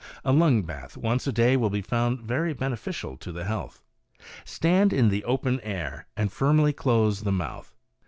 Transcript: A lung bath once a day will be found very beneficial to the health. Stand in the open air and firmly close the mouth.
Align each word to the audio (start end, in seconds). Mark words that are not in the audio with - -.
A 0.25 0.31
lung 0.31 0.63
bath 0.63 0.97
once 0.97 1.27
a 1.27 1.31
day 1.31 1.55
will 1.55 1.69
be 1.69 1.83
found 1.83 2.21
very 2.21 2.55
beneficial 2.55 3.17
to 3.17 3.31
the 3.31 3.43
health. 3.43 3.83
Stand 4.43 4.91
in 4.91 5.09
the 5.09 5.23
open 5.25 5.59
air 5.61 6.07
and 6.17 6.31
firmly 6.31 6.73
close 6.73 7.21
the 7.21 7.31
mouth. 7.31 7.75